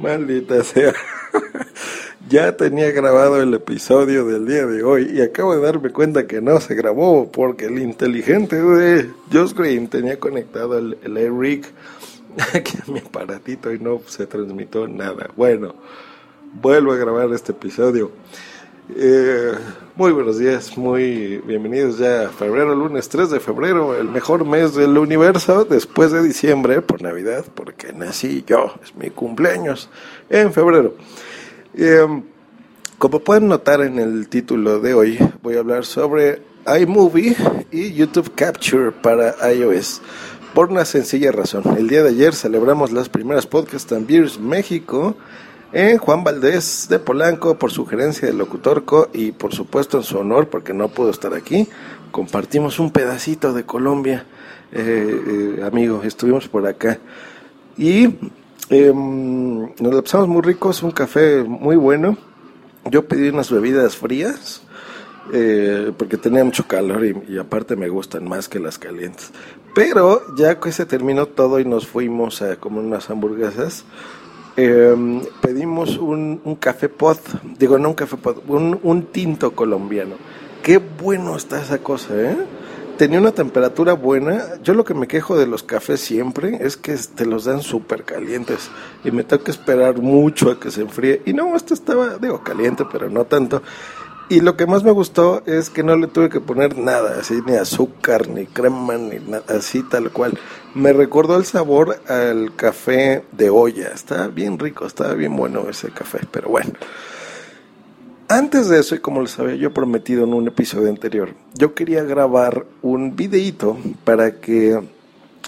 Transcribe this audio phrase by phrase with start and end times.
[0.00, 0.94] Maldita sea.
[2.30, 6.40] ya tenía grabado el episodio del día de hoy y acabo de darme cuenta que
[6.40, 11.70] no se grabó porque el inteligente de Josh Green tenía conectado el, el Eric
[12.54, 15.28] aquí a mi aparatito y no se transmitió nada.
[15.36, 15.74] Bueno,
[16.54, 18.10] vuelvo a grabar este episodio.
[18.96, 19.52] Eh,
[19.94, 24.74] muy buenos días, muy bienvenidos ya a febrero, lunes 3 de febrero, el mejor mes
[24.74, 29.90] del universo después de diciembre por Navidad, porque nací yo, es mi cumpleaños
[30.28, 30.96] en febrero.
[31.74, 32.04] Eh,
[32.98, 37.36] como pueden notar en el título de hoy, voy a hablar sobre iMovie
[37.70, 40.00] y YouTube Capture para iOS.
[40.54, 41.62] Por una sencilla razón.
[41.78, 45.16] El día de ayer celebramos las primeras Podcast and Beers México
[45.72, 50.48] en Juan Valdés de Polanco por sugerencia del locutorco y por supuesto en su honor
[50.48, 51.68] porque no pudo estar aquí.
[52.10, 54.26] Compartimos un pedacito de Colombia,
[54.72, 56.98] eh, eh, amigo, estuvimos por acá
[57.76, 58.16] y
[58.68, 62.16] em, nos la pasamos muy ricos, un café muy bueno.
[62.90, 64.62] Yo pedí unas bebidas frías.
[65.32, 69.30] Eh, porque tenía mucho calor y, y, aparte me gustan más que las calientes.
[69.76, 73.84] Pero ya que se terminó todo y nos fuimos a comer unas hamburguesas,
[74.56, 77.20] eh, pedimos un, un, café pot,
[77.58, 80.16] digo no un café pot, un, un, tinto colombiano.
[80.62, 82.36] Qué bueno está esa cosa, ¿eh?
[82.98, 84.60] Tenía una temperatura buena.
[84.62, 88.04] Yo lo que me quejo de los cafés siempre es que te los dan súper
[88.04, 88.70] calientes
[89.04, 91.22] y me tengo que esperar mucho a que se enfríe.
[91.24, 93.62] Y no, este estaba, digo, caliente, pero no tanto.
[94.30, 97.40] Y lo que más me gustó es que no le tuve que poner nada, así
[97.44, 100.38] ni azúcar, ni crema, ni nada, así tal cual.
[100.72, 103.88] Me recordó el sabor al café de olla.
[103.88, 106.70] Estaba bien rico, estaba bien bueno ese café, pero bueno.
[108.28, 112.04] Antes de eso, y como les había yo prometido en un episodio anterior, yo quería
[112.04, 114.80] grabar un videíto para que,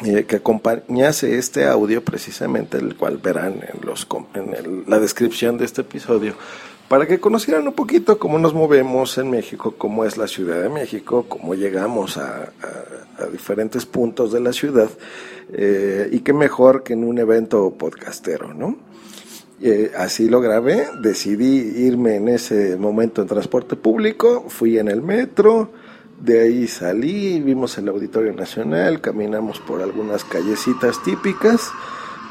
[0.05, 5.57] eh, que acompañase este audio precisamente, el cual verán en, los, en el, la descripción
[5.57, 6.35] de este episodio
[6.93, 10.69] para que conocieran un poquito cómo nos movemos en México, cómo es la Ciudad de
[10.69, 12.53] México, cómo llegamos a,
[13.19, 14.91] a, a diferentes puntos de la ciudad,
[15.55, 18.77] eh, y qué mejor que en un evento podcastero, ¿no?
[19.63, 25.01] Eh, así lo grabé, decidí irme en ese momento en transporte público, fui en el
[25.01, 25.71] metro,
[26.21, 31.71] de ahí salí, vimos el Auditorio Nacional, caminamos por algunas callecitas típicas,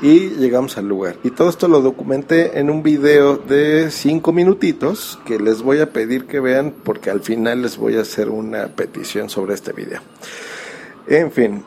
[0.01, 1.17] y llegamos al lugar.
[1.23, 5.91] Y todo esto lo documenté en un video de cinco minutitos que les voy a
[5.91, 10.01] pedir que vean porque al final les voy a hacer una petición sobre este video.
[11.07, 11.63] En fin,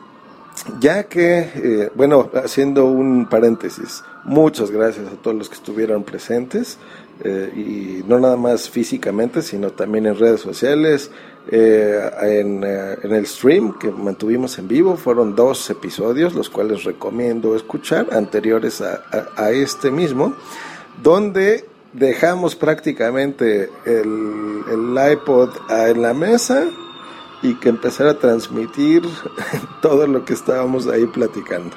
[0.79, 6.77] ya que, eh, bueno, haciendo un paréntesis, muchas gracias a todos los que estuvieron presentes.
[7.23, 11.11] Eh, y no nada más físicamente, sino también en redes sociales,
[11.51, 14.97] eh, en, eh, en, el stream que mantuvimos en vivo.
[14.97, 20.33] Fueron dos episodios, los cuales recomiendo escuchar, anteriores a, este mismo,
[21.01, 26.65] donde dejamos prácticamente el, el iPod en la mesa
[27.41, 29.03] y que empezara a transmitir
[29.81, 31.75] todo lo que estábamos ahí platicando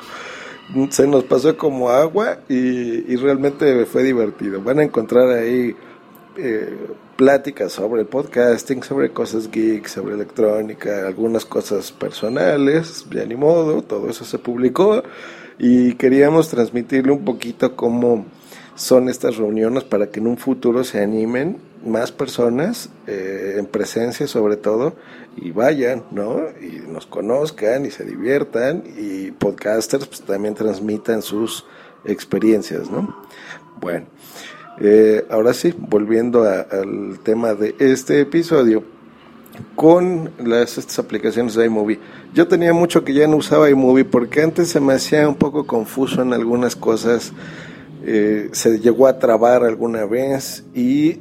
[0.91, 4.61] se nos pasó como agua y, y, realmente fue divertido.
[4.61, 5.75] Van a encontrar ahí
[6.41, 6.73] eh,
[7.17, 14.09] pláticas sobre podcasting, sobre cosas geeks, sobre electrónica, algunas cosas personales, ya ni modo, todo
[14.09, 15.03] eso se publicó
[15.59, 18.27] y queríamos transmitirle un poquito cómo
[18.77, 24.29] son estas reuniones para que en un futuro se animen más personas eh, en presencia
[24.29, 24.95] sobre todo
[25.37, 26.43] y vayan, ¿no?
[26.61, 31.67] Y nos conozcan y se diviertan y podcasters pues, también transmitan sus
[32.05, 33.17] experiencias, ¿no?
[33.81, 34.07] Bueno,
[34.81, 38.85] eh, ahora sí, volviendo a, al tema de este episodio,
[39.75, 41.99] con las estas aplicaciones de iMovie.
[42.35, 45.67] Yo tenía mucho que ya no usaba iMovie porque antes se me hacía un poco
[45.67, 47.33] confuso en algunas cosas.
[48.05, 51.21] Eh, se llegó a trabar alguna vez y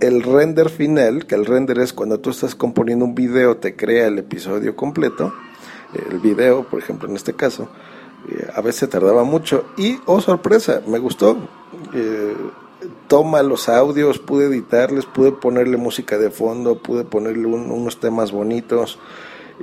[0.00, 4.06] el render final, que el render es cuando tú estás componiendo un video, te crea
[4.06, 5.32] el episodio completo,
[6.10, 7.68] el video, por ejemplo, en este caso,
[8.30, 11.36] eh, a veces tardaba mucho y, oh sorpresa, me gustó.
[11.94, 12.34] Eh,
[13.08, 18.32] toma los audios, pude editarles, pude ponerle música de fondo, pude ponerle un, unos temas
[18.32, 18.98] bonitos.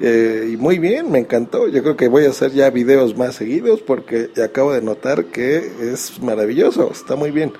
[0.01, 1.67] Eh, y muy bien, me encantó.
[1.67, 5.71] Yo creo que voy a hacer ya videos más seguidos porque acabo de notar que
[5.93, 7.53] es maravilloso, está muy bien.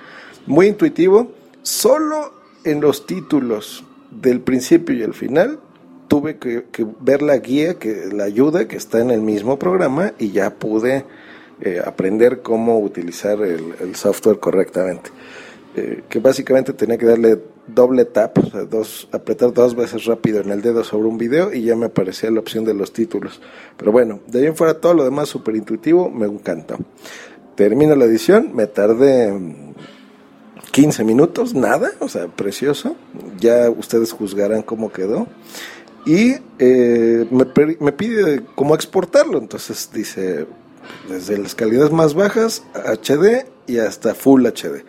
[0.45, 1.31] Muy intuitivo.
[1.61, 2.33] Solo
[2.63, 5.59] en los títulos del principio y el final
[6.07, 6.65] tuve que,
[6.99, 11.05] ver la guía, que la ayuda que está en el mismo programa y ya pude
[11.61, 15.09] eh, aprender cómo utilizar el software correctamente.
[15.77, 20.39] Eh, que básicamente tenía que darle doble tap, o sea, dos, apretar dos veces rápido
[20.39, 23.41] en el dedo sobre un video y ya me aparecía la opción de los títulos.
[23.75, 26.77] Pero bueno, de ahí en fuera todo lo demás súper intuitivo, me encantó.
[27.55, 29.33] Termino la edición, me tardé
[30.71, 32.95] 15 minutos, nada, o sea, precioso.
[33.39, 35.27] Ya ustedes juzgarán cómo quedó.
[36.05, 39.39] Y eh, me, pide cómo exportarlo.
[39.39, 40.45] Entonces dice,
[41.09, 44.83] desde las calidades más bajas, HD y hasta Full HD.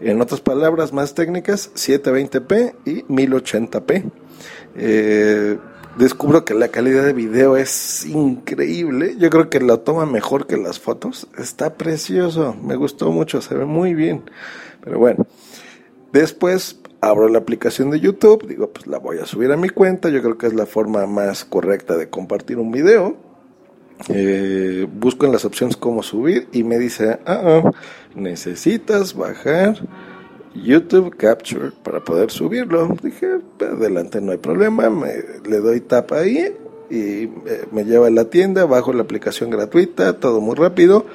[0.00, 4.10] En otras palabras más técnicas, 720p y 1080p.
[4.76, 5.58] Eh,
[5.96, 9.16] descubro que la calidad de video es increíble.
[9.18, 11.26] Yo creo que lo toma mejor que las fotos.
[11.36, 12.54] Está precioso.
[12.62, 13.40] Me gustó mucho.
[13.40, 14.22] Se ve muy bien.
[14.84, 15.26] Pero bueno.
[16.12, 18.46] Después abro la aplicación de YouTube.
[18.46, 20.08] Digo, pues la voy a subir a mi cuenta.
[20.10, 23.27] Yo creo que es la forma más correcta de compartir un video.
[24.08, 27.70] Eh, busco en las opciones cómo subir y me dice, ah, ah
[28.14, 29.76] necesitas bajar
[30.54, 32.96] YouTube Capture para poder subirlo.
[33.02, 36.54] Dije, adelante, no hay problema, le doy tap ahí
[36.90, 37.30] y eh,
[37.72, 41.06] me lleva a la tienda, bajo la aplicación gratuita, todo muy rápido.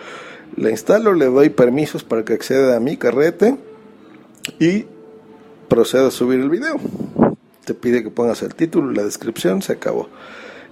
[0.55, 3.57] La instalo, le doy permisos para que acceda a mi carrete
[4.59, 4.85] y
[5.67, 6.79] procedo a subir el video.
[7.65, 10.09] Te pide que pongas el título, la descripción, se acabó.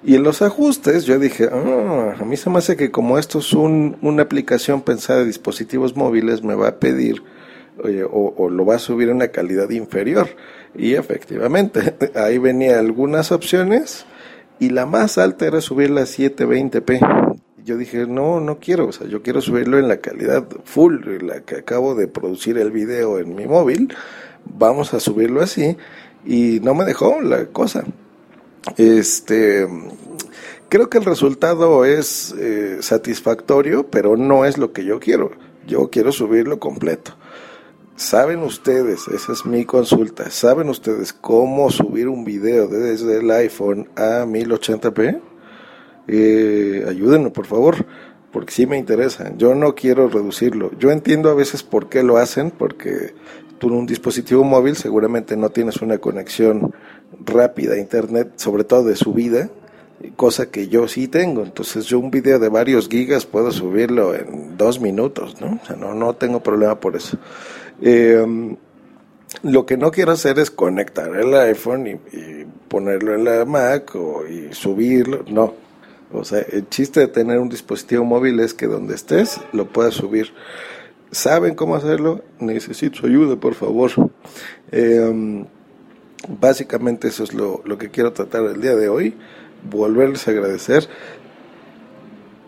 [0.04, 3.40] Y en los ajustes yo dije, ah, a mí se me hace que como esto
[3.40, 7.22] es un, una aplicación pensada de dispositivos móviles, me va a pedir
[8.12, 10.30] o, lo va a subir a una calidad inferior.
[10.76, 14.06] Y efectivamente, ahí venía algunas opciones
[14.60, 17.40] y la más alta era subirla a 720p.
[17.64, 21.42] Yo dije, no, no quiero, o sea, yo quiero subirlo en la calidad full, la
[21.42, 23.94] que acabo de producir el video en mi móvil.
[24.46, 25.78] Vamos a subirlo así
[26.26, 27.84] y no me dejó la cosa.
[28.78, 29.68] Este,
[30.70, 35.32] creo que el resultado es eh, satisfactorio, pero no es lo que yo quiero.
[35.68, 37.16] Yo quiero subirlo completo.
[37.96, 43.90] ¿Saben ustedes, esa es mi consulta, ¿saben ustedes cómo subir un video desde el iPhone
[43.96, 45.22] a 1080p?
[46.08, 47.86] Eh, ayúdenme, por favor,
[48.32, 49.32] porque sí me interesa.
[49.38, 50.72] Yo no quiero reducirlo.
[50.80, 53.14] Yo entiendo a veces por qué lo hacen, porque
[53.60, 56.74] tú en un dispositivo móvil seguramente no tienes una conexión
[57.20, 59.50] rápida Internet, sobre todo de subida,
[60.16, 61.44] cosa que yo sí tengo.
[61.44, 65.60] Entonces yo un video de varios gigas puedo subirlo en dos minutos, ¿no?
[65.62, 67.18] O sea, no, no tengo problema por eso.
[67.82, 68.56] Eh,
[69.44, 74.26] lo que no quiero hacer es conectar el iPhone y, ponerlo en la Mac o,
[74.26, 75.54] y subirlo, no.
[76.14, 79.94] O sea, el chiste de tener un dispositivo móvil es que donde estés lo puedas
[79.94, 80.34] subir.
[81.12, 82.22] ¿Saben cómo hacerlo?
[82.40, 83.92] Necesito ayuda, por favor.
[84.72, 85.46] Eh,
[86.28, 89.16] básicamente eso es lo, lo que quiero tratar el día de hoy.
[89.70, 90.88] Volverles a agradecer.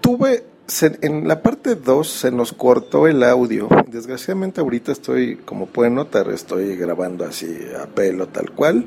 [0.02, 0.44] Tuve
[0.82, 3.68] en la parte 2 se nos cortó el audio.
[3.88, 8.86] Desgraciadamente ahorita estoy, como pueden notar, estoy grabando así a pelo tal cual.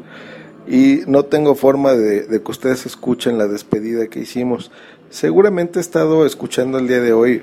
[0.67, 4.71] Y no tengo forma de, que ustedes escuchen la despedida que hicimos.
[5.11, 7.43] Seguramente he estado escuchando el día de hoy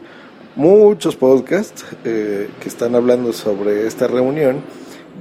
[0.56, 4.62] muchos podcasts eh, que están hablando sobre esta reunión.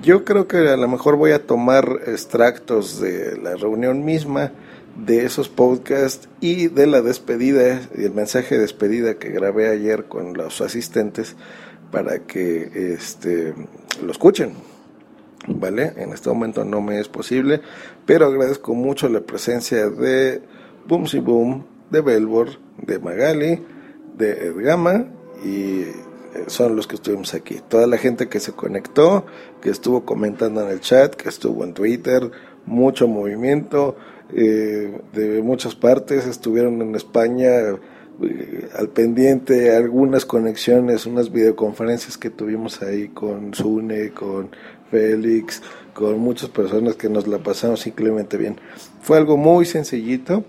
[0.00, 4.52] Yo creo que a lo mejor voy a tomar extractos de la reunión misma
[4.96, 10.34] de esos podcasts y de la despedida el mensaje de despedida que grabé ayer con
[10.34, 11.36] los asistentes
[11.90, 13.54] para que este,
[14.04, 14.54] lo escuchen.
[15.46, 15.92] ¿Vale?
[15.96, 17.60] En este momento no me es posible,
[18.06, 20.40] pero agradezco mucho la presencia de
[20.86, 22.48] Boomsy Boom, de Belbor,
[22.78, 23.60] de Magali,
[24.16, 25.06] de Edgama
[25.44, 25.86] y
[26.46, 27.60] son los que estuvimos aquí.
[27.68, 29.26] Toda la gente que se conectó,
[29.60, 32.30] que estuvo comentando en el chat, que estuvo en Twitter,
[32.66, 33.96] mucho movimiento,
[34.34, 37.50] eh, de muchas partes, estuvieron en España
[38.22, 44.50] eh, al pendiente, algunas conexiones, unas videoconferencias que tuvimos ahí con Sune, con
[44.90, 48.56] Félix, con muchas personas que nos la pasamos increíblemente bien.
[49.00, 50.44] Fue algo muy sencillito,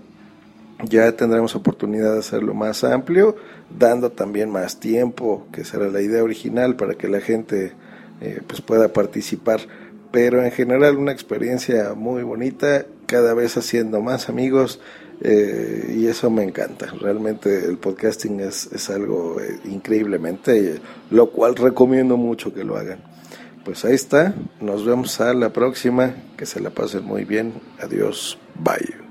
[0.83, 3.35] ya tendremos oportunidad de hacerlo más amplio,
[3.77, 7.73] dando también más tiempo, que será la idea original para que la gente
[8.21, 9.61] eh, pues pueda participar
[10.13, 14.79] pero en general una experiencia muy bonita, cada vez haciendo más amigos
[15.21, 16.85] eh, y eso me encanta.
[17.01, 22.99] Realmente el podcasting es, es algo eh, increíblemente, lo cual recomiendo mucho que lo hagan.
[23.65, 28.37] Pues ahí está, nos vemos a la próxima, que se la pasen muy bien, adiós,
[28.63, 29.02] bye.